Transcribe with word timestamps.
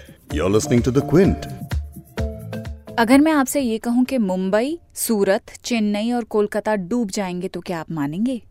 अगर 2.97 3.21
मैं 3.21 3.31
आपसे 3.31 3.61
ये 3.61 3.77
कहूँ 3.77 4.05
कि 4.05 4.17
मुंबई, 4.17 4.79
सूरत, 4.95 5.41
चेन्नई 5.63 6.11
और 6.11 6.23
कोलकाता 6.23 6.75
डूब 6.75 7.09
जाएँगे 7.09 7.47
तो 7.47 7.61
क्या 7.61 7.79
आप 7.79 7.91
मानेंगे 7.91 8.41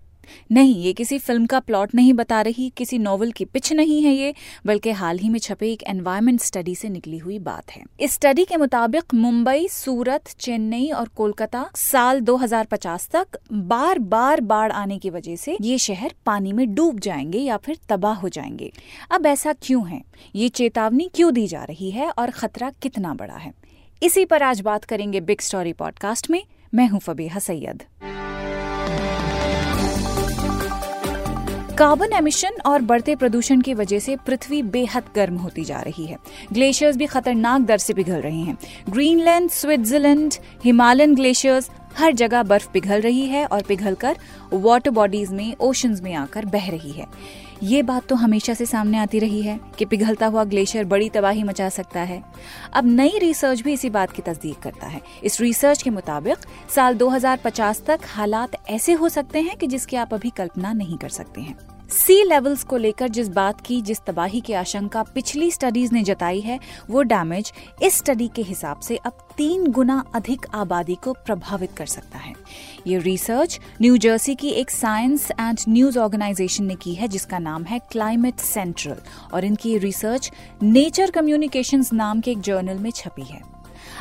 नहीं, 0.53 0.75
ये 0.75 0.93
किसी 0.93 1.19
फ़िल्म 1.19 1.47
का 1.47 1.61
प्लॉट 1.61 1.95
नहीं 1.95 2.13
बता 2.13 2.43
रही, 2.43 2.73
किसी 2.77 2.99
नॉवल 2.99 3.31
की 3.31 3.45
पिच 3.45 3.73
नहीं 3.73 4.03
है 4.03 4.15
ये, 4.15 4.35
बल्कि 4.67 4.91
हाल 4.91 5.19
ही 5.19 5.29
में 5.29 5.39
छपे 5.39 5.73
एक 5.73 5.83
एनवायरमेंट 5.83 6.41
स्टडी 6.41 6.75
से 6.75 6.89
निकली 6.89 7.19
हुई 7.19 7.39
बात 7.39 7.71
है। 7.71 7.83
इस 8.01 8.13
स्टडी 8.13 8.45
के 8.45 8.57
मुताबिक 8.57 9.15
मुंबई, 9.15 9.69
सूरत, 9.69 10.25
चेन्नई 10.41 10.91
और 10.91 11.09
कोलकाता 11.09 11.71
साल 11.77 12.21
2050 12.21 13.09
तक 13.09 13.27
बार 13.53 13.99
बार 13.99 14.41
बाढ़ 14.41 14.73
आने 14.73 14.99
की 14.99 15.11
वजह 15.11 15.37
से 15.37 15.59
ये 15.61 15.79
शहर 15.79 16.15
पानी 16.27 16.53
में 16.53 16.75
डूब 16.75 17.01
जाएँगे 17.01 17.39
या 17.39 17.57
फिर 17.57 17.79
तबाह 17.89 18.15
हो 18.15 18.29
जाएँगे। 18.29 18.73
अब 19.11 19.27
ऐसा 19.27 19.53
क्यों 19.53 19.89
है? 19.89 20.03
ये 20.35 20.49
चेतावनी 20.49 21.11
क्यों 21.15 21.35
दी 21.35 21.47
जा 21.47 21.65
रही 21.65 21.91
है 21.91 22.11
और 22.11 22.31
खतरा 22.31 22.71
कितना 22.71 23.15
बड़ा 23.15 23.37
है? 23.37 23.53
इसी 24.03 24.25
पर 24.25 24.43
आज 24.43 24.61
बात 24.61 24.85
करेंगे 24.85 25.21
बिग 25.21 25.41
स्टोरी 25.41 25.73
पॉडकास्ट 25.73 26.31
में। 26.31 26.43
मैं 26.75 26.89
हूँ 26.89 27.01
फबीहा 27.01 27.39
सैयद। 27.39 27.83
कार्बन 31.79 32.13
एमिशन 32.13 32.55
और 32.67 32.83
बढ़ते 32.83 33.15
प्रदूषण 33.17 33.61
की 33.61 33.75
वजह 33.75 33.99
से 33.99 34.17
पृथ्वी 34.17 34.63
बेहद 34.63 35.05
गर्म 35.17 35.37
होती 35.37 35.65
जा 35.65 35.81
रही 35.81 36.07
है। 36.07 36.17
ग्लेशियर्स 36.53 36.97
भी 36.97 37.07
खतरनाक 37.07 37.61
दर 37.61 37.79
से 37.79 37.95
पिघल 37.95 38.21
रहे 38.21 38.41
हैं। 38.41 38.57
ग्रीनलैंड, 38.91 39.51
स्विट्जरलैंड, 39.51 40.35
हिमालयन 40.65 41.15
ग्लेशियर्स 41.15 41.71
हर 41.97 42.13
जगह 42.13 42.43
बर्फ़ 42.43 42.71
पिघल 42.73 43.01
रही 43.01 43.27
है 43.27 43.45
और 43.47 43.63
पिघलकर 43.63 44.17
वाटर 44.53 44.91
बॉडीज 44.91 45.31
में 45.31 45.55
ओशंस 45.61 46.01
में 46.03 46.15
आकर 46.15 46.45
बह 46.47 46.69
रही 46.71 46.93
है। 46.93 47.07
ये 47.63 47.83
बात 47.83 48.07
तो 48.07 48.15
हमेशा 48.15 48.55
से 48.55 48.67
सामने 48.67 48.99
आती 48.99 49.19
रही 49.19 49.43
है 49.43 49.61
कि 49.79 49.85
पिघलता 49.85 50.27
हुआ 50.27 50.45
ग्लेशियर 50.45 50.85
बड़ी 50.85 51.09
तबाही 51.09 51.43
मचा 51.43 51.69
सकता 51.69 52.01
है। 52.01 52.23
अब 52.73 52.87
नई 52.87 53.19
रिसर्च 53.19 53.61
भी 53.61 53.73
इसी 53.73 53.91
बात 53.91 54.11
की 54.11 54.23
तस्दीक 54.23 54.59
करता 54.59 54.87
है। 54.87 55.01
इस 55.25 55.41
रिसर्च 55.41 55.83
के 55.83 55.91
मुताबिक, 55.91 56.37
साल 56.75 56.95
2050 56.95 57.83
तक 57.87 58.01
हालात 58.05 58.51
ऐसे 58.71 58.93
हो 58.93 59.09
सकते 59.09 59.41
हैं 59.41 59.57
कि 59.57 59.67
जिसकी 59.67 59.97
आप 59.97 60.15
अभी 60.15 60.31
कल्पना 60.31 60.73
नहीं 60.73 60.99
कर 60.99 61.09
सकते 61.09 61.41
हैं। 61.41 61.78
सी 61.89 62.23
लेवल्स 62.25 62.63
को 62.65 62.77
लेकर 62.77 63.09
जिस 63.09 63.29
बात 63.29 63.61
की, 63.61 63.81
जिस 63.83 64.01
तबाही 64.01 64.41
की 64.41 64.53
आशंका 64.53 65.03
पिछली 65.03 65.51
स्टडीज़ 65.51 65.93
ने 65.95 66.03
जताई 66.03 66.41
है, 66.41 66.59
वो 66.91 67.03
डैमेज 67.03 67.53
इस 67.83 67.95
स्टडी 67.95 68.29
के 68.29 68.43
हिसाब 68.43 68.81
से 68.81 68.97
अब 68.97 69.29
तीन 69.37 69.67
गुना 69.67 70.05
अधिक 70.15 70.47
आबादी 70.55 70.95
को 70.95 71.13
प्रभावित 71.13 71.73
कर 71.73 71.87
सकता 71.87 72.19
है। 72.19 72.35
ये 72.87 72.99
रिसर्च 72.99 73.59
न्यू 73.83 73.97
जर्सी 73.97 74.35
की 74.35 74.51
एक 74.51 74.71
साइंस 74.71 75.31
एंड 75.31 75.59
न्यूज़ 75.69 75.99
ऑर्गेनाइजेशन 75.99 76.65
ने 76.65 76.75
की 76.75 76.95
है, 76.95 77.09
जिसका 77.09 77.39
नाम 77.39 77.65
है 77.65 77.79
क्लाइमेट 77.79 78.39
सेंट्रल 78.39 78.97
और 79.35 79.45
इनकी 79.45 79.77
रिसर्च 79.79 80.31
नेचर 80.63 81.11
कम्युनिकेशंस 81.11 81.93
नाम 81.93 82.21
के 82.21 82.31
एक 82.31 82.41
जर्नल 82.41 82.79
में 82.79 82.91
छपी 82.91 83.23
है। 83.23 83.41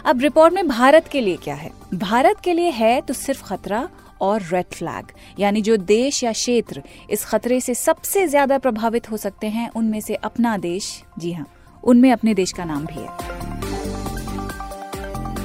अब 0.06 0.22
रिपोर्ट 0.22 0.54
में 0.54 0.68
भारत 0.68 1.08
के 1.08 1.22
लिए 1.22 1.38
क्या 1.38 1.56
है? 1.56 1.72
भारत 1.94 2.40
के 2.44 2.54
लिए 2.54 2.70
है 2.70 3.00
तो 3.02 3.14
सिर्फ़ 3.14 3.44
खतरा 3.44 3.88
और 4.22 4.42
रेड 4.44 4.74
फ्लैग 4.74 5.12
यानी 5.40 5.62
जो 5.62 5.78
देश 5.78 6.24
या 6.24 6.32
क्षेत्र 6.32 6.84
इस 7.10 7.26
खतरे 7.26 7.60
से 7.62 7.74
सबसे 7.76 8.28
ज़्यादा 8.28 8.58
प्रभावित 8.58 9.12
हो 9.12 9.18
सकते 9.18 9.48
हैं, 9.48 9.70
उनमें 9.70 10.00
से 10.02 10.16
अपना 10.16 10.58
देश, 10.58 11.04
जी 11.20 11.32
हाँ 11.34 11.48
उनमें 11.84 12.12
अपने 12.12 12.34
देश 12.34 12.52
का 12.52 12.66
नाम 12.66 12.86
भी 12.86 13.00
है। 13.00 13.36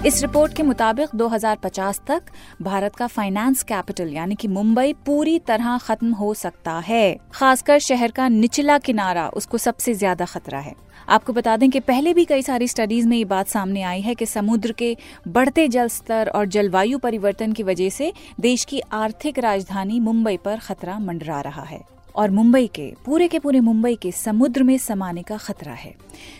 इस 0.06 0.20
रिपोर्ट 0.22 0.56
के 0.56 0.62
मुताबिक 0.62 1.08
2050 1.14 2.00
तक 2.06 2.22
भारत 2.62 2.96
का 2.96 3.06
फाइनेंस 3.06 3.62
कैपिटल 3.62 4.08
यानी 4.08 4.34
कि 4.34 4.48
मुंबई, 4.48 4.92
पूरी 5.06 5.38
तरह 5.38 5.78
खत्म 5.78 6.12
हो 6.12 6.32
सकता 6.34 6.72
है। 6.78 7.16
खासकर 7.34 7.78
शहर 7.78 8.10
का 8.10 8.28
निचला 8.28 8.78
किनारा, 8.78 9.28
उसको 9.28 9.58
सबसे 9.58 9.94
ज़्यादा 9.94 10.24
खतरा 10.24 10.58
है। 10.58 10.74
आपको 11.08 11.32
बता 11.32 11.56
दें 11.56 11.70
कि 11.70 11.80
पहले 11.80 12.14
भी 12.14 12.24
कई 12.24 12.42
सारी 12.42 12.68
स्टडीज़ 12.68 13.08
में 13.08 13.16
ये 13.16 13.24
बात 13.24 13.48
सामने 13.48 13.82
आई 13.82 14.00
है 14.00 14.14
कि 14.14 14.26
समुद्र 14.26 14.72
के 14.72 14.96
बढ़ते 15.28 15.68
जल 15.68 15.88
स्तर 15.88 16.28
और 16.28 16.46
जलवायु 16.46 16.98
परिवर्तन 16.98 17.52
की 17.52 17.62
वजह 17.62 17.88
से 17.88 18.12
देश 18.40 18.64
की 18.64 18.80
आर्थिक 18.80 19.38
राजधानी 19.38 20.00
मुंबई 20.00 20.36
पर 20.36 20.58
खतरा 20.58 20.98
मंडरा 20.98 21.40
रहा 21.40 21.62
है। 21.62 21.80
और 22.16 22.30
मुंबई 22.30 22.66
के, 22.66 22.94
पूरे 23.06 23.28
के 23.28 23.38
पूरे 23.38 23.60
मुंबई 23.60 23.94
के 23.94 24.12
समुद्र 24.12 24.62
में 24.62 24.78
समाने 24.78 25.22
का 25.22 25.36
खतरा 25.36 25.72
है। 25.72 25.94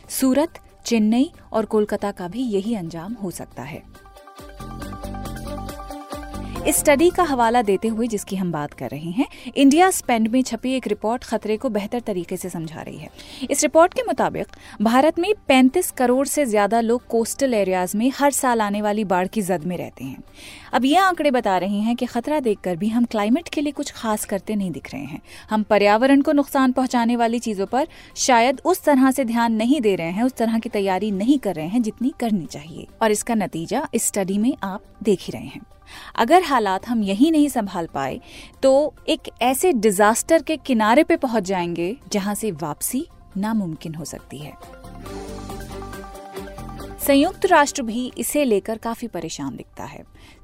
सूरत, 0.08 0.58
चेन्नई 0.84 1.30
और 1.52 1.64
कोलकाता 1.64 2.10
का 2.10 2.28
भी 2.28 2.42
यही 2.42 2.74
अंजाम 2.74 3.12
हो 3.12 3.30
सकता 3.30 3.62
है। 3.62 3.82
इस 6.66 6.76
स्टडी 6.76 7.08
का 7.10 7.22
हवाला 7.22 7.60
देते 7.62 7.88
हुए 7.88 8.06
जिसकी 8.06 8.36
हम 8.36 8.50
बात 8.52 8.72
कर 8.72 8.90
रहे 8.90 9.10
हैं 9.10 9.26
इंडिया 9.56 9.90
स्पेंड 9.90 10.28
में 10.28 10.42
छपी 10.42 10.72
एक 10.72 10.86
रिपोर्ट 10.86 11.24
खतरे 11.24 11.56
को 11.56 11.68
बेहतर 11.68 12.00
तरीके 12.00 12.36
से 12.36 12.48
समझा 12.50 12.82
रही 12.82 12.96
है। 12.96 13.08
इस 13.50 13.62
रिपोर्ट 13.62 13.94
के 13.94 14.02
मुताबिक, 14.02 14.46
भारत 14.82 15.18
में 15.18 15.32
35 15.48 15.90
करोड़ 15.90 16.26
से 16.26 16.44
ज़्यादा 16.46 16.80
लोग 16.80 17.06
कोस्टल 17.06 17.54
एरियाज़ 17.54 17.96
में 17.96 18.10
हर 18.18 18.30
साल 18.30 18.60
आने 18.60 18.82
वाली 18.82 19.04
बाढ़ 19.04 19.26
की 19.26 19.42
जद 19.42 19.64
में 19.64 19.76
रहते 19.76 20.04
हैं। 20.04 20.22
अब 20.72 20.84
ये 20.84 20.96
आंकड़े 20.96 21.30
बता 21.30 21.56
रहे 21.58 21.80
हैं 21.80 21.96
कि 21.96 22.06
खतरा 22.06 22.40
देखकर 22.40 22.76
भी 22.76 22.88
हम 22.88 23.04
क्लाइमेट 23.04 23.48
के 23.48 23.60
लिए 23.60 23.72
कुछ 23.72 23.90
खास 23.90 24.24
करते 24.24 24.54
नहीं 24.54 24.70
दिख 24.70 24.92
रहे 24.92 25.02
हैं। 25.02 25.20
हम 25.50 25.62
पर्यावरण 25.62 26.22
को 26.22 26.32
नुकसान 26.32 26.72
पहुँचाने 26.72 27.16
वाली 27.16 27.38
चीज़ों 27.38 27.66
पर 27.66 27.88
शायद 28.16 28.60
उस 28.64 28.84
तरह 28.84 29.10
से 29.10 29.24
ध्यान 29.24 29.52
नहीं 29.52 29.80
दे 29.80 29.96
रहे 29.96 30.10
हैं, 30.10 30.22
उस 30.22 30.32
तरह 30.32 30.58
की 30.58 30.68
तैयारी 30.68 31.10
नहीं 31.10 31.38
कर 31.38 31.54
रहे 31.54 31.68
हैं 31.68 31.82
जितनी 31.82 32.12
करनी 32.20 32.46
चाहिए। 32.46 32.86
और 33.02 33.10
इसका 33.10 33.34
नतीजा 33.34 33.86
इस 33.94 34.06
स्टडी 34.06 34.38
में 34.38 34.56
आप 34.62 34.84
देख 35.02 35.20
ही 35.20 35.32
रहे 35.32 35.46
हैं। 35.46 35.60
अगर 36.16 36.42
हालात 36.42 36.88
हम 36.88 37.02
यही 37.02 37.30
नहीं 37.30 37.48
संभाल 37.48 37.86
पाए 37.86 38.20
तो 38.62 38.94
एक 39.08 39.30
ऐसे 39.42 39.72
डिजास्टर 39.72 40.42
के 40.42 40.56
किनारे 40.56 41.04
पे 41.04 41.16
पहुँच 41.16 41.44
जाएँगे 41.44 41.96
जहाँ 42.12 42.34
से 42.34 42.50
वापसी 42.50 43.06
नामुमकिन 43.36 43.94
हो 43.94 44.04
सकती 44.04 44.38
है। 44.38 44.52
संयुक्त 47.06 47.46
राष्ट्र 47.46 47.82
भी 47.82 48.12
इसे 48.18 48.44
लेकर 48.44 48.78
काफ़ी 48.78 49.08
परेशान 49.08 49.56
दिखता 49.56 49.84
है। 49.84 50.02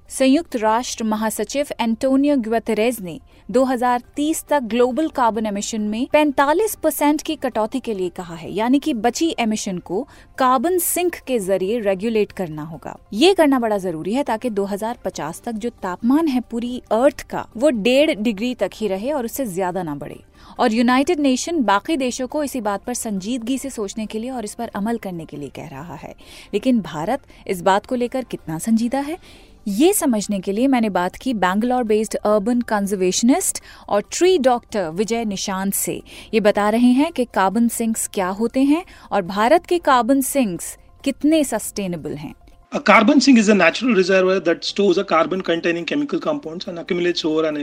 संयुक्त 0.09 0.57
राष्ट्र 0.57 1.05
महासचिव 1.05 1.67
एंटोनियो 1.81 2.37
ग्वेतरेज 2.37 3.01
ने 3.01 3.19
2030 3.49 4.43
तक 4.49 4.63
ग्लोबल 4.65 5.09
कार्बन 5.09 5.47
एमिशन 5.47 5.81
में 5.81 6.07
45 6.15 6.77
परसेंट 6.77 7.23
की 7.23 7.35
कटौती 7.37 7.81
के 7.81 7.95
लिए 7.95 8.09
कहा 8.09 8.35
है, 8.35 8.51
यानी 8.51 8.79
कि 8.79 8.95
बची 8.95 9.35
एमिशन 9.39 9.79
को 9.79 10.03
कार्बन 10.39 10.79
सिंक 10.79 11.17
के 11.27 11.39
ज़रिए 11.39 11.79
रेगुलेट 11.81 12.33
करना 12.33 12.63
होगा। 12.63 12.97
ये 13.13 13.35
करना 13.35 13.59
बड़ा 13.59 13.79
ज़रूरी 13.79 14.15
है 14.15 14.23
ताकि 14.23 14.51
2050 14.51 15.43
तक 15.43 15.53
जो 15.55 15.71
तापमान 15.73 16.29
है 16.29 16.41
पूरी 16.41 16.81
अर्थ 16.93 17.23
का, 17.23 17.47
वो 17.57 17.71
डेढ़ 17.71 18.11
डिग्री 18.13 18.55
तक 18.55 18.71
ही 18.75 18.89
रहे 18.89 19.13
और 19.13 19.25
उससे 19.25 19.47
ज़्यादा 19.47 19.83
ना 19.83 19.95
बढ़े। 19.95 20.21
और 20.61 20.73
यूनाइटेड 20.73 21.21
नेशन 21.21 21.63
बाकी 21.63 21.97
देशों 21.97 22.27
को 22.27 22.43
इसी 22.45 22.61
बात 22.61 22.85
पर 22.85 22.95
संजीदगी 22.95 23.57
से 23.59 23.71
सोचने 23.71 24.07
के 24.07 24.19
लिए 24.19 24.31
और 24.31 24.45
इस 24.45 24.55
पर 24.55 24.69
अमल 24.75 24.99
करने 24.99 25.25
के 25.25 25.37
लिए 25.37 25.49
कह 25.49 25.69
रहा 25.69 25.95
है। 25.95 26.15
लेकिन 26.55 26.81
भारत 26.81 27.23
इस 27.47 27.63
बात 27.63 27.87
को 27.87 27.95
लेकर 27.95 28.25
कितना 28.25 28.59
संजीदा 28.59 29.01
है? 29.01 29.19
ये 29.67 29.93
समझने 29.93 30.39
के 30.41 30.53
लिए 30.53 30.67
मैंने 30.67 30.89
बात 30.91 31.17
की 31.23 31.33
बैंगलोर 31.35 31.83
बेस्ड 31.85 32.15
अर्बन 32.17 32.61
कंजर्वेशनिस्ट 32.69 33.63
और 33.89 34.03
ट्री 34.13 34.39
डॉक्टर 34.39 34.89
विजय 34.91 35.25
निशांत 35.25 35.75
से 35.75 36.01
ये 36.35 36.41
बता 36.41 36.69
रहे 36.71 36.93
हैं 36.93 37.13
कि 37.13 37.25
कार्बन 37.35 37.69
सिंक्स 37.69 38.09
क्या 38.15 38.29
होते 38.41 38.61
हैं 38.65 38.85
और 39.13 39.23
भारत 39.23 39.67
के 39.67 39.79
कार्बन 39.79 40.21
सिंक्स 40.21 40.77
कितने 41.05 41.45
सस्टेनेबल 41.45 42.15
हैं 42.17 42.35
A 42.73 42.81
carbon 42.81 43.21
sink 43.25 43.39
is 43.39 43.47
a 43.49 43.55
natural 43.55 43.95
reservoir 43.95 44.41
that 44.41 44.67
stores 44.71 44.99
a 44.99 45.05
carbon 45.05 45.43
containing 45.43 45.87
chemical 45.87 46.21
compounds 46.21 46.67
and 46.69 46.79
accumulates 46.79 47.25
over 47.25 47.45
an 47.49 47.57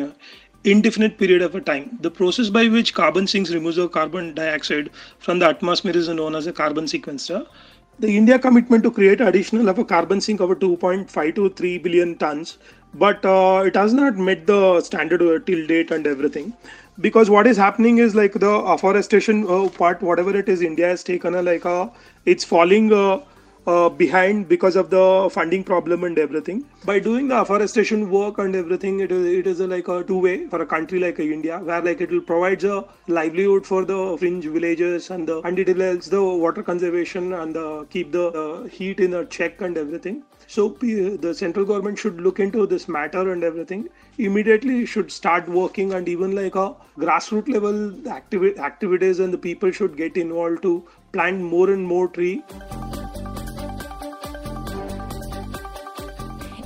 indefinite 0.66 1.19
period 1.19 1.44
of 1.44 1.53
a 1.53 1.62
time. 1.62 1.85
The 2.01 2.09
process 2.12 2.50
by 2.50 2.63
which 2.69 2.94
carbon 2.95 3.27
sinks 3.27 3.51
removes 3.51 3.75
the 3.75 3.88
carbon 3.88 4.33
dioxide 4.33 4.89
from 5.19 5.38
the 5.38 5.47
atmosphere 5.47 5.95
is 5.95 6.09
known 6.09 6.35
as 6.35 6.47
a 6.47 6.53
carbon 6.53 6.88
sequester. 6.88 7.45
The 8.00 8.16
India 8.17 8.38
commitment 8.38 8.83
to 8.83 8.91
create 8.91 9.22
additional 9.22 9.69
of 9.69 9.79
a 9.79 9.85
carbon 9.85 10.19
sink 10.19 10.41
over 10.41 10.56
2.5 10.56 11.35
to 11.35 11.50
3 11.50 11.78
billion 11.79 12.17
tons, 12.17 12.57
but 12.94 13.23
uh, 13.25 13.63
it 13.66 13.75
has 13.75 13.94
not 13.94 14.17
met 14.17 14.45
the 14.45 14.81
standard 14.81 15.22
uh, 15.22 15.39
till 15.45 15.66
date 15.67 15.91
and 15.91 16.06
everything. 16.06 16.53
Because 17.00 17.29
what 17.29 17.47
is 17.47 17.57
happening 17.57 17.97
is 17.97 18.16
like 18.16 18.33
the 18.33 18.50
afforestation 18.50 19.45
uh, 19.50 19.69
part, 19.69 20.01
whatever 20.01 20.35
it 20.35 20.47
is, 20.50 20.61
India 20.61 20.88
has 20.88 21.03
taken 21.03 21.35
a 21.35 21.41
like 21.41 21.65
a, 21.65 21.92
it's 22.25 22.44
falling 22.44 22.92
uh, 23.67 23.89
behind 23.89 24.47
because 24.47 24.75
of 24.75 24.89
the 24.89 25.29
funding 25.31 25.63
problem 25.63 26.03
and 26.03 26.19
everything. 26.19 26.63
By 26.85 27.00
doing 27.00 27.27
the 27.27 27.41
afforestation 27.41 28.09
work 28.09 28.38
and 28.38 28.56
everything, 28.56 29.00
it 29.00 29.12
is 29.12 29.25
it 29.25 29.47
is 29.47 29.59
a, 29.59 29.67
like 29.67 29.88
a 29.88 30.03
two 30.03 30.19
way 30.19 30.47
for 30.47 30.62
a 30.62 30.65
country 30.65 31.00
like 31.00 31.19
India, 31.19 31.59
where 31.59 31.81
like 31.81 32.01
it 32.01 32.12
will 32.12 32.21
provide 32.21 32.63
a 32.63 32.85
livelihood 33.07 33.65
for 33.65 33.85
the 33.85 34.17
fringe 34.19 34.45
villages 34.45 35.09
and 35.09 35.27
the 35.27 35.41
and 35.41 35.59
it 35.59 35.67
helps 35.75 36.07
the 36.07 36.23
water 36.23 36.63
conservation 36.63 37.33
and 37.33 37.56
the, 37.56 37.85
keep 37.89 38.12
the 38.12 38.69
heat 38.71 39.00
in 39.00 39.13
a 39.13 39.25
check 39.25 39.62
and 39.62 39.77
everything. 39.77 40.23
So 40.47 40.69
the 40.69 41.33
central 41.33 41.65
government 41.65 41.97
should 41.97 42.21
look 42.21 42.39
into 42.39 42.68
this 42.68 42.88
matter 42.88 43.31
and 43.31 43.44
everything. 43.44 43.89
Immediately 44.19 44.85
should 44.85 45.11
start 45.11 45.50
working 45.50 45.94
and 45.94 46.07
even 46.07 46.35
like 46.35 46.56
a 46.56 46.75
grassroots 46.97 47.50
level 47.50 47.73
activi- 48.03 48.57
activities 48.57 49.19
and 49.19 49.33
the 49.33 49.39
people 49.39 49.71
should 49.71 49.97
get 49.97 50.18
involved 50.18 50.61
to 50.61 50.88
plant 51.11 51.41
more 51.41 51.71
and 51.71 51.83
more 51.83 52.07
tree. 52.07 52.44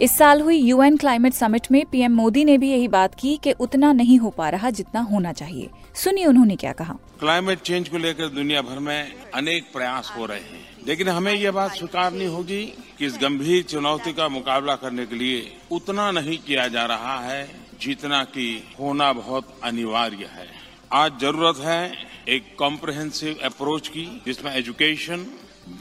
इस 0.02 0.18
साल 0.18 0.42
हुई 0.42 0.58
UN 0.58 0.98
climate 0.98 1.34
summit 1.34 1.68
में 1.72 1.86
PM 1.86 2.12
Modi 2.12 2.44
ने 2.46 2.58
भी 2.58 2.70
यही 2.72 2.88
बात 2.88 3.16
की 3.16 3.40
कि 3.44 3.52
उतना 3.52 3.92
नहीं 3.94 4.18
हो 4.20 4.30
पा 4.30 4.50
रहा 4.50 4.70
जितना 4.70 5.00
होना 5.00 5.34
चाहिए। 5.34 5.70
सुनिए 5.96 6.26
उन्होंने 6.26 6.56
क्या 6.56 6.72
कहा। 6.74 6.94
क्लाइमेट 7.20 7.60
चेंज 7.60 7.90
को 7.90 7.98
लेकर 7.98 8.28
दुनिया 8.28 8.62
भर 8.62 8.80
में 8.80 9.14
अनेक 9.36 9.64
प्रयास 9.74 10.14
हो 10.18 10.26
रहे 10.26 10.40
हैं। 10.40 10.62
लेकिन 10.88 11.10
हमें 11.10 11.34
यह 11.34 11.52
बात 11.52 11.76
स्वीकारनी 11.76 12.26
होगी 12.26 12.64
कि 12.98 13.06
इस 13.06 13.18
गंभीर 13.22 13.64
चुनौती 13.64 14.14
का 14.14 14.28
मुकाबला 14.28 14.76
करने 14.76 15.06
के 15.06 15.16
लिए 15.16 15.58
उतना 15.72 16.12
नहीं 16.12 16.38
किया 16.38 16.68
जा 16.68 16.86
रहा 16.86 17.20
है 17.20 17.48
जितना 17.82 18.24
कि 18.24 18.64
होना 18.80 19.14
बहुत 19.14 19.60
अनिवार्य 19.64 20.30
है। 20.32 20.48
आज 20.94 21.20
ज़रूरत 21.22 21.58
है 21.58 21.94
एक 22.30 22.56
कॉम्प्रहेंसिव 22.60 23.40
अप्रोच 23.44 23.88
की, 23.88 24.22
जिसमें 24.26 24.56
एजुकेशन 24.56 25.28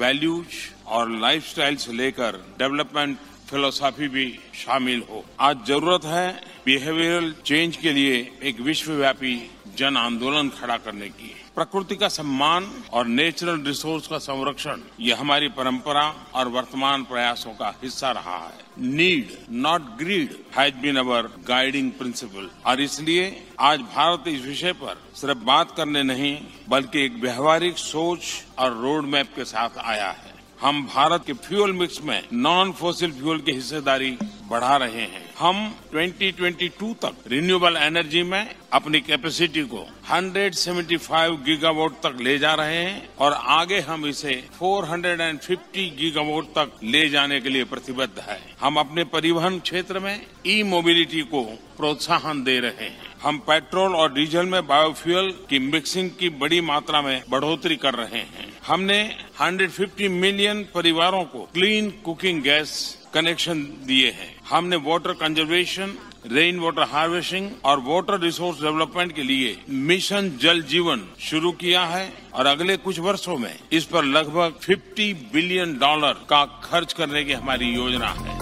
वैल्यूज़ 0.01 0.87
और 0.87 1.19
लाइफस्टाइल 1.21 1.77
से 1.77 1.93
लेकर 1.93 2.45
डेवलपमेंट 2.59 3.19
फिलोसॉफी 3.51 4.09
भी 4.09 4.27
शामिल 4.55 5.03
हो। 5.11 5.25
आज 5.41 5.65
ज़रूरत 5.67 6.05
है 6.05 6.31
बिहेवियरल 6.67 7.35
चेंज 7.47 7.77
के 7.77 7.93
लिए 7.93 8.17
एक 8.43 8.61
विश्वव्यापी 8.61 9.37
जन 9.79 9.97
आंदोलन 9.97 10.49
खड़ा 10.51 10.77
करने 10.77 11.09
की। 11.09 11.35
प्रकृति 11.55 11.97
का 11.97 12.09
सम्मान 12.09 12.71
और 12.93 13.07
नेचुरल 13.07 13.61
रिसोर्स 13.63 14.07
का 14.07 14.19
संरक्षण 14.19 14.81
ये 15.01 15.15
हमारी 15.15 15.49
परंपरा 15.49 16.03
और 16.35 16.49
वर्तमान 16.49 17.05
प्रयासों 17.05 17.53
का 17.53 17.75
हिस्सा 17.83 18.11
रहा 18.11 18.37
है। 18.39 18.87
Need 18.87 19.37
not 19.51 19.83
greed 19.99 20.37
has 20.59 20.75
been 20.75 20.97
our 20.97 21.31
guiding 21.49 21.91
principle 21.93 22.51
और 22.67 22.81
इसलिए 22.81 23.27
आज 23.61 23.81
भारत 23.97 24.29
इस 24.29 24.45
विषय 24.45 24.73
पर 24.75 25.03
सिर्फ़ 25.15 25.39
बात 25.45 25.75
करने 25.77 26.03
नहीं, 26.03 26.37
बल्कि 26.69 27.05
एक 27.05 27.21
व्यवहारिक 27.21 27.79
सोच 27.79 28.21
और 28.59 28.81
रोड 28.83 29.07
मैप 29.07 29.35
के 29.37 29.45
साथ 29.45 29.79
आया 29.79 30.11
है। 30.11 30.37
हम 30.61 30.87
भारत 30.87 31.25
के 31.27 31.33
फ्यूल 31.33 31.73
मिक्स 31.73 32.01
में 32.03 32.23
नॉन 32.33 32.73
फोसिल 32.73 33.13
फ्यूल 33.13 33.41
की 33.41 33.53
हिस्सेदारी 33.53 34.11
बढ़ा 34.49 34.77
रहे 34.77 35.03
हैं। 35.03 35.23
हम 35.39 35.75
2022 35.93 36.95
तक 36.95 37.15
रिन्यूएबल 37.27 37.77
एनर्जी 37.77 38.23
में 38.23 38.55
अपनी 38.73 39.01
कैपेसिटी 39.01 39.63
को 39.63 39.87
175 40.11 41.37
गीगावाट 41.45 41.91
तक 41.91 42.19
ले 42.21 42.39
जा 42.39 42.55
रहे 42.55 42.77
हैं 42.77 43.09
और 43.17 43.33
आगे 43.33 43.81
हम 43.81 44.07
इसे 44.07 44.35
450 44.59 45.89
गीगावाट 45.91 46.45
तक 46.59 46.81
ले 46.85 47.09
जाने 47.09 47.41
के 47.41 47.49
लिए 47.49 47.65
प्रतिबद्ध 47.65 48.19
है। 48.19 48.41
हम 48.61 48.77
अपने 48.77 49.05
परिवहन 49.05 49.59
क्षेत्र 49.61 49.99
में 49.99 50.27
ई 50.47 50.63
मोबिलिटी 50.63 51.23
को 51.23 51.43
प्रोत्साहन 51.77 52.45
दे 52.45 52.59
रहे 52.61 52.85
हैं। 52.85 53.17
हम 53.23 53.39
पेट्रोल 53.39 53.95
और 53.95 54.13
डीजल 54.13 54.47
में 54.47 54.67
बायोफ्यूल 54.67 55.31
की 55.51 55.59
मिक्सिंग 55.59 56.11
की 56.11 56.29
बड़ी 56.29 56.61
मात्रा 56.61 57.03
में 57.03 57.23
बढ़ोतरी 57.31 57.77
कर 57.77 57.95
रहे 57.95 58.19
हैं। 58.19 58.53
हमने 58.67 59.28
150 59.41 60.09
मिलियन 60.11 60.63
परिवारों 60.75 61.23
को 61.25 61.41
क्लीन 61.55 61.91
कुकिंग 62.05 62.43
गैस 62.43 62.71
कनेक्शन 63.15 63.61
दिए 63.87 64.11
हैं। 64.11 64.31
हमने 64.51 64.77
water 64.77 65.13
conservation, 65.13 65.95
rain 66.27 66.59
water 66.59 66.83
harvesting 66.83 67.51
और 67.65 67.81
वाटर 67.81 68.19
रिसोर्स 68.21 68.61
डेवलपमेंट 68.63 69.13
के 69.13 69.23
लिए 69.23 69.57
मिशन 69.69 70.31
जल 70.43 70.63
जीवन 70.63 71.05
शुरू 71.21 71.53
किया 71.53 71.85
है 71.85 72.13
और 72.35 72.47
अगले 72.47 72.77
कुछ 72.77 72.99
वर्षों 72.99 73.37
में 73.39 73.55
इस 73.73 73.85
पर 73.85 74.05
लगभग 74.07 74.59
50 74.63 75.13
बिलियन 75.33 75.79
डॉलर 75.79 76.27
का 76.31 76.45
खर्च 76.65 76.93
करने 76.93 77.25
की 77.25 77.33
हमारी 77.33 77.73
योजना 77.75 78.09
है। 78.19 78.37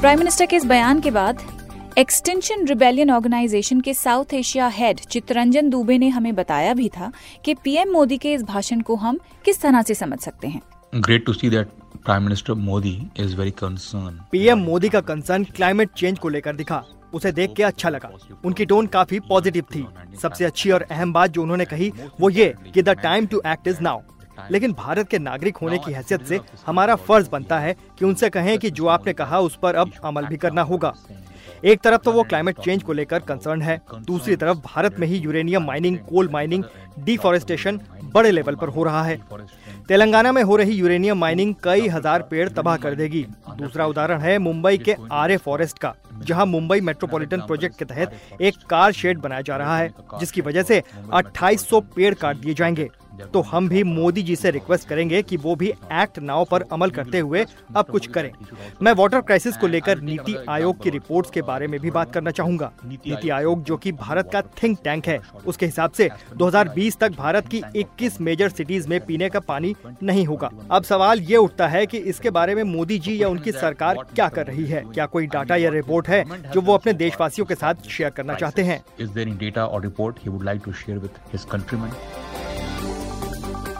प्राइम 0.00 0.18
मिनिस्टर 0.18 0.46
के 0.46 0.56
इस 0.56 0.64
बयान 0.64 1.00
के 1.00 1.10
बाद 1.10 1.46
एक्सटेंशन 1.98 2.64
रिबेलियन 2.66 3.10
ऑर्गेनाइजेशन 3.10 3.80
के 3.80 3.92
South 3.94 4.32
Asia 4.34 4.66
head 4.68 4.98
Chitranjan 5.10 5.70
Dubey 5.70 5.96
ने 5.98 6.08
हमें 6.08 6.34
बताया 6.34 6.74
भी 6.74 6.88
था 6.88 7.10
कि 7.44 7.54
पीएम 7.54 7.90
मोदी 7.92 8.18
के 8.18 8.32
इस 8.32 8.42
भाषण 8.42 8.80
को 8.80 8.96
हम 8.96 9.18
किस 9.44 9.60
तरह 9.62 9.82
से 9.82 9.94
समझ 9.94 10.18
सकते 10.18 10.48
हैं। 10.48 10.60
Great 11.06 11.24
to 11.28 11.34
see 11.38 11.50
that 11.54 11.72
Prime 12.04 12.24
Minister 12.26 12.56
Modi 12.66 12.92
is 13.24 13.34
very 13.40 13.54
concerned. 13.62 14.20
PM 14.32 14.58
Modi 14.58 14.88
का 14.88 15.00
कंसर्न 15.00 15.44
क्लाइमेट 15.56 15.90
चेंज 15.92 16.18
को 16.18 16.28
लेकर 16.28 16.56
दिखा। 16.56 16.82
उसे 17.14 17.32
देख 17.32 17.54
के 17.56 17.62
अच्छा 17.62 17.88
लगा। 17.88 18.10
उनकी 18.44 18.66
टोन 18.66 18.86
काफ़ी 18.86 19.20
पॉजिटिव 19.28 19.64
थी। 19.74 19.86
सबसे 20.22 20.44
अच्छी 20.44 20.70
और 20.70 20.82
अहम 20.82 21.12
बात 21.12 21.30
जो 21.30 21.42
उन्होंने 21.42 21.64
कही 21.64 21.92
वो 22.20 22.30
ये 22.30 22.54
कि 22.74 22.82
the 22.82 22.98
time 23.02 23.26
to 23.26 23.42
act 23.46 23.68
is 23.68 23.80
now 23.82 24.00
लेकिन 24.50 24.72
भारत 24.72 25.08
के 25.08 25.18
नागरिक 25.18 25.56
होने 25.56 25.78
की 25.78 25.92
हैसियत 25.92 26.26
से 26.26 26.38
हमारा 26.66 26.94
फ़र्ज़ 26.96 27.28
बनता 27.30 27.58
है 27.58 27.74
कि 27.98 28.04
उनसे 28.04 28.28
कहें 28.30 28.58
कि 28.58 28.70
जो 28.70 28.86
आपने 28.88 29.12
कहा 29.12 29.38
उस 29.40 29.58
पर 29.62 29.74
अब 29.74 29.92
अमल 30.04 30.26
भी 30.26 30.36
करना 30.36 30.62
होगा। 30.62 30.92
एक 31.64 31.80
तरफ़ 31.80 32.02
तो 32.02 32.12
वो 32.12 32.22
क्लाइमेट 32.22 32.58
चेंज 32.58 32.82
को 32.82 32.92
लेकर 32.92 33.18
कंसर्न 33.20 33.62
है, 33.62 33.80
दूसरी 33.96 34.36
तरफ़ 34.36 34.58
भारत 34.66 34.98
में 35.00 35.06
ही 35.08 35.16
uranium 35.16 35.64
mining 35.64 35.98
coal 36.08 36.28
mining 36.28 36.64
deforestation 37.00 37.80
बड़े 38.14 38.30
लेवल 38.30 38.54
पर 38.54 38.68
हो 38.68 38.84
रहा 38.84 39.02
है। 39.04 39.18
तेलंगाना 39.88 40.32
में 40.32 40.42
हो 40.42 40.56
रही 40.56 40.72
यूरेनियम 40.72 41.18
माइनिंग 41.18 41.54
कई 41.64 41.88
हज़ार 41.88 42.22
पेड़ 42.22 42.48
तबाह 42.48 42.76
कर 42.76 42.94
देगी। 42.94 43.24
दूसरा 43.50 43.86
उदाहरण 43.86 44.20
है 44.20 44.38
मुंबई 44.38 44.78
के 44.78 44.94
आरे 45.12 45.36
फॉरेस्ट 45.36 45.78
का, 45.78 45.94
जहाँ 46.18 46.46
मुंबई 46.46 46.80
मेट्रोपॉलिटन 46.80 47.40
प्रोजेक्ट 47.40 47.78
के 47.78 47.84
तहत 47.84 48.40
एक 48.40 48.56
कार 48.70 48.92
शेड 48.92 49.18
बनाया 49.18 49.40
जा 49.40 49.56
रहा 49.56 49.76
है, 49.78 49.92
जिसकी 50.20 50.40
वजह 50.40 50.62
से 50.62 50.82
2800 51.12 51.80
पेड़ 51.96 52.14
काट 52.14 52.36
दिए 52.36 52.54
जाएँगे। 52.54 52.88
तो 53.32 53.40
हम 53.40 53.68
भी 53.68 53.82
मोदी 53.82 54.22
जी 54.22 54.36
से 54.36 54.50
रिक्वेस्ट 54.50 54.88
करेंगे 54.88 55.22
कि 55.22 55.36
वो 55.36 55.54
भी 55.56 55.68
एक्ट 55.68 56.18
नाव 56.18 56.44
पर 56.50 56.62
अमल 56.72 56.90
करते 56.90 57.18
हुए 57.18 57.44
अब 57.76 57.86
कुछ 57.86 58.06
करें। 58.06 58.30
मैं 58.82 58.92
वाटर 58.92 59.20
क्राइसिस 59.20 59.56
को 59.56 59.66
लेकर 59.66 60.00
नीति 60.00 60.36
आयोग 60.48 60.82
की 60.82 60.90
रिपोर्ट्स 60.90 61.30
के 61.30 61.42
बारे 61.42 61.66
में 61.66 61.78
भी 61.80 61.90
बात 61.90 62.12
करना 62.12 62.30
चाहूँगा। 62.30 62.72
नीति 62.84 63.30
आयोग। 63.30 63.62
जो 63.64 63.76
कि 63.76 63.92
भारत 63.92 64.30
का 64.32 64.42
थिंक 64.62 64.78
टैंक 64.84 65.06
है 65.06 65.18
उसके 65.46 65.66
हिसाब 65.66 65.90
से 65.90 66.08
2020 66.36 66.98
तक 66.98 67.12
भारत 67.12 67.48
की 67.48 67.62
21 67.76 68.20
मेजर 68.20 68.48
सिटीज़ 68.48 68.88
में 68.88 69.00
पीने 69.06 69.28
का 69.28 69.40
पानी 69.40 69.74
नहीं 70.02 70.24
होगा। 70.26 70.50
अब 70.70 70.82
सवाल 70.82 71.20
ये 71.20 71.36
उठता 71.36 71.68
है 71.68 71.84
कि 71.86 71.98
इसके 71.98 72.30
बारे 72.30 72.54
में 72.54 72.62
मोदी 72.62 72.98
जी 72.98 73.22
या 73.22 73.28
उनकी 73.28 73.52
सरकार 73.52 73.96
क्या 74.14 74.28
कर 74.28 74.46
रही 74.46 74.64
है? 74.66 74.82
क्या 74.94 75.06
कोई 75.06 75.26
डाटा 75.26 75.56
या 75.56 75.70
रिपोर्ट 75.70 76.08
है 76.08 76.24
जो 76.50 76.60
वो 76.60 76.74
अपने 76.74 76.92
देशवासियों 76.94 77.46
के 77.46 77.54
साथ 77.54 77.88
शेयर 77.88 78.10
करना 78.10 78.34
चाहते 78.34 78.62
हैं? 78.62 78.82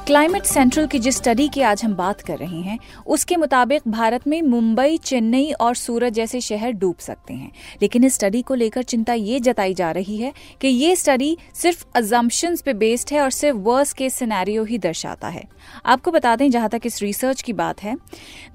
क्लाइमेट 0.09 0.43
सेंट्रल 0.43 0.87
की 0.87 0.99
जिस 0.99 1.17
स्टडी 1.17 1.49
की 1.49 1.61
आज 1.61 1.83
हम 1.85 1.95
बात 1.95 2.21
कर 2.21 2.37
रहे 2.39 2.61
हैं, 2.61 2.79
उसके 3.07 3.37
मुताबिक 3.37 3.83
भारत 3.89 4.27
में 4.27 4.41
मुंबई, 4.43 4.97
चेन्नई 4.97 5.51
और 5.53 5.75
सूरत 5.75 6.13
जैसे 6.13 6.41
शहर 6.41 6.71
डूब 6.73 6.97
सकते 6.97 7.35
हैं। 7.35 7.51
लेकिन 7.83 8.05
इस 8.05 8.15
स्टडी 8.15 8.41
को 8.43 8.55
लेकर 8.55 8.83
चिंता 8.83 9.13
ये 9.13 9.41
जताई 9.41 9.75
जा 9.75 9.91
रही 9.91 10.17
है 10.17 10.33
कि 10.61 10.69
ये 10.69 10.95
स्टडी 10.97 11.37
सिर्फ़ 11.55 11.85
अजम्पशंस 11.95 12.63
पे 12.63 12.73
बेस्ड 12.75 13.13
है 13.13 13.21
और 13.21 13.31
सिर्फ़ 13.31 13.59
वर्स 13.59 13.93
के 13.93 14.09
सिनेरियो 14.11 14.65
ही 14.65 14.79
दर्शाता 14.79 15.29
है। 15.29 15.45
आपको 15.87 16.11
बता 16.11 16.35
दें, 16.37 16.51
जहाँ 16.51 16.69
तक 16.69 16.81
इस 16.85 17.01
रिसर्च 17.03 17.43
की 17.43 17.53
बात 17.53 17.83
है 17.83 17.97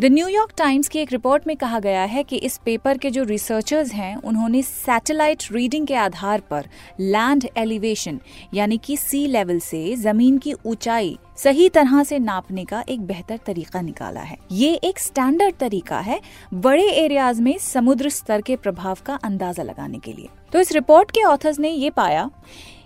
द 0.02 0.06
न्यूयॉर्क 0.06 0.54
टाइम्स 0.58 0.88
की 0.88 1.00
एक 1.00 1.12
रिपोर्ट 1.12 1.48
में 1.48 1.56
कहा 1.58 1.80
गया 1.80 2.04
है 2.04 2.24
कि 2.24 2.38
इस 2.38 2.60
पेपर 2.66 2.98
के 2.98 3.10
जो 3.10 3.24
रिसर्चर्स 3.24 3.92
हैं, 3.92 4.16
उन्होंने 4.16 4.62
सैटेलाइट 4.62 5.44
रीडिंग 5.52 5.88
के 5.88 5.96
आधार 5.96 6.42
पर 6.50 6.70
लैंड 7.00 7.48
एलिवेशन 7.58 8.20
यानी 8.54 8.78
कि 8.78 8.98
सी 8.98 9.26
लेवल 9.28 9.60
से 9.60 9.96
ज़मीन 9.96 10.38
की 10.38 10.54
ऊंचाई 10.66 11.18
सही 11.44 11.68
तरह 11.70 12.04
से 12.04 12.18
नापने 12.20 12.64
का 12.66 12.84
एक 12.90 13.02
बेहतर 13.02 13.38
तरीका 13.38 13.80
निकाला 13.82 14.22
है। 14.22 14.38
ये 14.52 14.74
एक 14.76 15.00
स्टैंडर्ड 15.00 15.56
तरीका 15.56 16.00
है 16.00 16.20
बड़े 16.54 16.84
एरियाज़ 16.84 17.42
में 17.42 17.58
समुद्र 17.58 18.10
स्तर 18.10 18.42
के 18.42 18.56
प्रभाव 18.56 18.98
का 19.06 19.16
अंदाज़ा 19.16 19.64
लगाने 19.64 20.00
के 20.00 20.14
लिए। 20.14 20.30
तो 20.52 20.60
इस 20.60 20.72
रिपोर्ट 20.72 21.12
के 21.12 21.24
ऑथर्स 21.24 21.60
ने 21.60 21.70
ये 21.70 21.90
पाया 21.90 22.30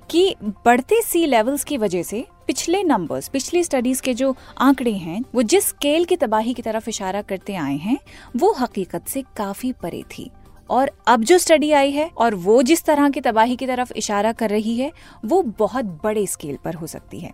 कि 0.10 0.36
बढ़ते 0.42 1.02
सी 1.02 1.26
लेवल्स 1.26 1.64
की 1.64 1.78
वजह 1.78 2.04
से 2.04 2.26
पिछले 2.48 2.82
नंबर्स 2.84 3.28
पिछली 3.28 3.64
स्टडीज़ 3.64 4.02
के 4.02 4.14
जो 4.14 4.36
आंकड़े 4.58 4.94
हैं, 4.94 5.22
वो 5.36 5.42
जिस 5.44 5.68
स्केल 5.68 6.06
की 6.06 6.16
तबाही 6.16 6.54
की 6.54 6.62
तरफ़ 6.62 6.90
इशारा 6.90 7.22
करते 7.22 7.56
आए 7.56 7.78
हैं, 7.78 7.98
वो 8.38 8.52
हकीकत 8.54 9.08
से 9.08 9.24
काफ़ी 9.38 9.72
परे 9.74 10.04
थी। 10.18 10.30
और 10.70 10.92
अब 11.08 11.24
जो 11.24 11.38
स्टडी 11.38 11.72
आई 11.72 11.92
है 11.92 12.10
और 12.18 12.36
वो 12.36 12.62
जिस 12.64 12.84
तरह 12.84 13.10
की 13.10 13.22
तबाही 13.22 13.56
की 13.56 13.68
तरफ़ 13.68 13.94
इशारा 13.94 14.32
कर 14.32 14.50
रही 14.50 14.76
है, 14.78 14.92
वो 15.26 15.42
बहुत 15.42 15.86
बड़े 15.86 16.26
स्केल 16.28 16.58
पर 16.66 16.74
हो 16.74 16.88
सकती 16.88 17.20
है। 17.20 17.32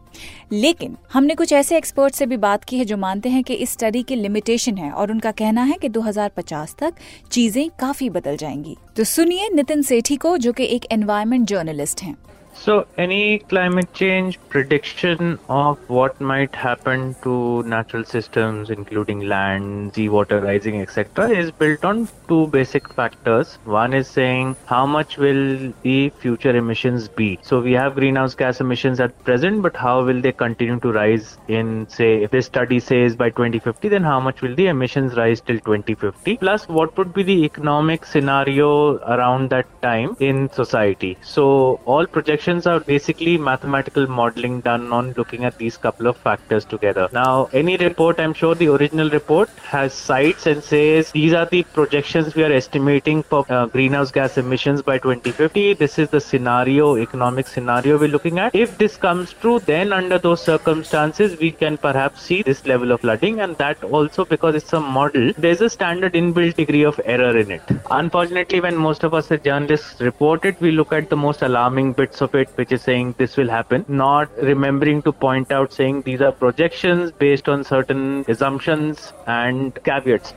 लेकिन 0.52 0.98
हमने 1.14 1.36
कुछ 1.36 1.54
ऐसे 1.54 1.78
एक्सपर्ट 1.78 2.14
से 2.14 2.26
भी 2.26 2.38
बात 2.38 2.64
की 2.64 2.78
है 2.78 2.86
जो 2.86 2.98
मानते 2.98 3.30
हैं 3.30 3.44
कि 3.44 3.54
इस 3.54 3.70
स्टडी 3.70 4.04
की 4.04 4.16
लिमिटेशन 4.16 4.78
है 4.78 4.92
और 4.92 5.12
उनका 5.12 5.32
कहना 5.32 5.64
है 5.64 5.74
कि 5.74 5.90
2050 5.90 6.76
तक 6.80 6.94
चीज़ें 7.32 7.70
काफ़ी 7.80 8.10
बदल 8.10 8.38
जाएँगी। 8.38 8.78
तो 8.96 9.04
सुनिए 9.04 9.50
नितिन 9.50 9.82
सेठी 9.82 10.16
को, 10.16 10.38
जो 10.38 10.54
कि 10.54 10.66
एक 10.66 10.86
एनवायरमेंट 10.92 11.48
जर्नलिस्ट 11.48 12.02
हैं। 12.02 12.16
So, 12.56 12.88
any 12.98 13.40
climate 13.40 13.94
change 13.94 14.40
prediction 14.50 15.40
of 15.50 15.78
what 15.90 16.22
might 16.22 16.56
happen 16.56 17.16
to 17.24 17.64
natural 17.64 18.06
systems, 18.06 18.70
including 18.70 19.22
land, 19.22 19.96
seawater 19.96 20.40
rising, 20.40 20.80
etc., 20.80 21.30
is 21.30 21.52
built 21.52 21.84
on 21.84 22.08
two 22.28 22.48
basic 22.48 22.94
factors. 22.94 23.58
One 23.66 23.94
is 23.94 24.08
saying 24.08 24.56
how 24.66 24.86
much 24.86 25.18
will 25.18 25.74
the 25.82 26.10
future 26.20 26.56
emissions 26.56 27.08
be. 27.08 27.40
So, 27.42 27.60
we 27.60 27.74
have 27.74 27.96
greenhouse 27.96 28.36
gas 28.36 28.62
emissions 28.62 29.00
at 29.00 29.24
present, 29.24 29.62
but 29.62 29.76
how 29.76 30.04
will 30.04 30.22
they 30.22 30.32
continue 30.32 30.80
to 30.80 30.92
rise 30.92 31.38
in, 31.48 31.88
say, 31.90 32.24
if 32.24 32.32
this 32.32 32.46
study 32.46 32.80
says 32.80 33.16
by 33.16 33.30
2050, 33.30 33.90
then 33.90 34.04
how 34.04 34.20
much 34.20 34.42
will 34.42 34.56
the 34.56 34.68
emissions 34.68 35.16
rise 35.18 35.42
till 35.42 35.58
2050? 35.58 36.38
Plus, 36.38 36.68
what 36.70 36.96
would 36.98 37.14
be 37.14 37.24
the 37.24 37.44
economic 37.44 38.06
scenario 38.06 38.98
around 39.00 39.50
that 39.50 39.66
time 39.82 40.16
in 40.20 40.50
society? 40.52 41.18
So, 41.24 41.82
all 41.86 42.06
projections 42.06 42.43
projections 42.44 42.68
are 42.68 42.82
basically 42.82 43.38
mathematical 43.38 44.06
modeling 44.06 44.60
done 44.60 44.92
on 44.92 45.14
looking 45.14 45.46
at 45.46 45.58
these 45.58 45.78
couple 45.78 46.08
of 46.08 46.18
factors 46.18 46.66
together. 46.66 47.08
Now, 47.14 47.50
any 47.54 47.78
report, 47.78 48.20
I'm 48.20 48.34
sure 48.34 48.54
the 48.54 48.68
original 48.68 49.10
report 49.10 49.50
has 49.62 49.94
sites 49.94 50.46
and 50.46 50.62
says 50.62 51.12
these 51.12 51.34
are 51.34 51.46
the 51.46 51.64
projections 51.64 52.36
we 52.36 52.44
are 52.44 52.52
estimating 52.52 53.24
for 53.24 53.46
uh, 53.50 53.68
greenhouse 53.68 54.12
gas 54.12 54.38
emissions 54.38 54.82
by 54.82 54.98
2050. 54.98 55.76
This 55.76 55.98
is 55.98 56.10
the 56.10 56.20
scenario, 56.20 56.98
economic 56.98 57.48
scenario 57.48 57.98
we're 57.98 58.10
looking 58.10 58.40
at. 58.40 58.54
If 58.54 58.78
this 58.78 58.98
comes 58.98 59.32
true, 59.32 59.60
then 59.60 59.94
under 59.94 60.18
those 60.20 60.44
circumstances, 60.44 61.40
we 61.40 61.52
can 61.52 61.78
perhaps 61.78 62.24
see 62.24 62.42
this 62.42 62.66
level 62.66 62.92
of 62.92 63.00
flooding, 63.00 63.40
and 63.40 63.58
that 63.58 63.82
also 63.86 64.26
because 64.26 64.56
it's 64.56 64.74
a 64.74 64.82
model, 64.82 65.32
there's 65.38 65.62
a 65.62 65.70
standard 65.70 66.12
inbuilt 66.14 66.56
degree 66.56 66.84
of 66.84 67.00
error 67.06 67.38
in 67.38 67.52
it. 67.52 67.64
Unfortunately, 67.90 68.60
when 68.60 68.76
most 68.76 69.04
of 69.06 69.14
us 69.14 69.32
as 69.32 69.40
journalists 69.42 70.02
report 70.02 70.44
it, 70.44 70.60
we 70.60 70.72
look 70.72 70.92
at 70.92 71.10
the 71.10 71.16
most 71.16 71.42
alarming 71.42 71.94
bits 71.94 72.20
of 72.20 72.33
it, 72.36 72.50
which 72.56 72.72
is 72.72 72.82
saying 72.82 73.16
this 73.18 73.38
will 73.38 73.50
happen, 73.50 73.86
not 73.90 74.30
remembering 74.38 75.02
to 75.02 75.12
point 75.12 75.52
out 75.52 75.72
saying 75.72 76.02
these 76.02 76.22
are 76.22 76.32
projections 76.32 77.12
based 77.20 77.50
on 77.50 77.64
certain 77.64 78.26
assumptions 78.28 79.14
and 79.28 79.84
caveats. 79.84 80.34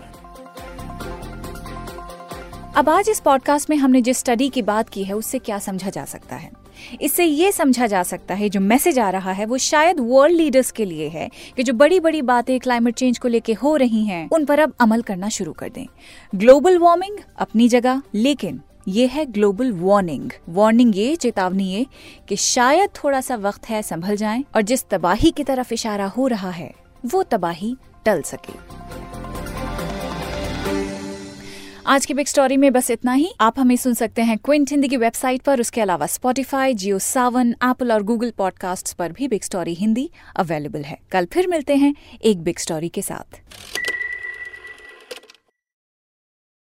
अब 2.77 2.89
आज 2.89 3.09
इस 3.09 3.21
podcast 3.21 3.71
में 3.71 3.77
हमने 3.77 4.01
जिस 4.03 4.19
study 4.19 4.49
की 4.49 4.63
बात 4.63 4.89
की 4.89 5.05
है 5.05 5.15
उससे 5.15 5.39
क्या 5.39 5.59
समझा 5.59 5.91
जा 5.91 6.05
सकता 6.05 6.37
है? 6.37 6.51
इससे 7.01 7.25
ये 7.25 7.53
समझा 7.53 7.87
जा 7.87 8.03
सकता 8.03 8.35
है 8.35 8.49
जो 8.49 8.61
मैसेज 8.61 8.99
आ 8.99 9.11
रहा 9.11 9.33
है 9.33 9.47
वो 9.47 9.59
शायद 9.59 9.97
वर्ल्ड 10.01 10.37
लीडर्स 10.37 10.71
के 10.71 10.85
लिए 10.85 11.09
है 11.09 11.31
कि 11.57 11.63
जो 11.63 11.73
बड़ी 11.73 12.01
बड़ी 12.01 12.23
बातें 12.23 12.61
क्लाइमेट 12.61 12.95
चेंज 12.95 13.19
को 13.19 13.29
लेके 13.29 13.53
हो 13.53 13.77
रही 13.77 14.05
हैं 14.05 14.29
उन 14.33 14.45
पर 14.45 14.59
अब 14.59 14.73
अमल 14.81 15.03
करना 15.03 15.29
शुरू 15.29 15.53
कर 15.53 15.69
दें। 15.69 15.87
ग्लोबल 16.35 16.79
वार्मिंग 16.79 17.19
अपनी 17.39 17.69
जगह 17.69 18.03
लेकिन 18.15 18.61
ये 18.89 19.07
है 19.07 19.27
ग्लोबल 19.27 19.73
वार्निंग 19.73 20.31
वार्निंग 20.49 20.97
ये, 20.97 21.17
चेतावनी 21.17 21.65
ये, 21.65 21.87
कि 22.29 22.37
शायद 22.37 22.91
थोड़ा 22.91 23.21
सा 23.21 23.37
वक्त 23.37 23.69
है, 23.69 23.83
संभल 23.83 24.17
जाएँ 24.17 24.45
और 24.55 24.63
जिस 24.63 24.85
तबाही 24.91 25.31
की 25.31 25.45
तरफ़ 25.45 25.75
इशारा 25.75 26.07
हो 26.07 26.27
रहा 26.27 26.51
है, 26.51 26.75
वो 27.07 27.23
तबाही 27.23 27.77
टल 28.05 28.23
सके। 28.23 28.87
आज 31.87 32.07
की 32.07 32.15
बिग 32.15 32.27
स्टोरी 32.27 32.57
में 32.57 32.73
बस 32.73 32.91
इतना 32.91 33.13
ही। 33.13 33.33
आप 33.41 33.59
हमें 33.59 33.77
सुन 33.77 33.95
सकते 33.95 34.23
हैं 34.23 34.39
क्विंट 34.39 34.71
हिंदी 34.71 34.89
की 34.89 34.97
वेबसाइट 34.97 35.43
पर, 35.43 35.61
उसके 35.61 35.81
अलावा 35.81 36.07
स्पॉटिफाई 36.07 36.75
जियो 36.75 36.99
सावन 36.99 37.51
एप्पल 37.51 37.93
और 37.93 38.03
गूगल 38.03 38.31
पॉडकास्ट 38.31 38.93
पर 38.93 39.13
भी 39.13 39.29
बिग 39.29 39.43
स्टोरी 39.43 39.75
हिंदी 39.75 40.11
अवेलेबल 40.37 40.83
है। 40.83 40.99
कल 41.11 41.27
फिर 41.33 41.47
मिलते 41.47 41.77
हैं 41.77 41.95
एक 42.25 42.43
बिग 42.43 42.59
स्टोरी 42.59 42.89
के 42.89 43.03
साथ। 43.03 43.41